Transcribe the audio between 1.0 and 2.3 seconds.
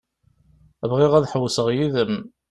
ad ḥewwseɣ yid-m.